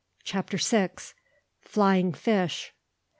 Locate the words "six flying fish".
0.57-2.73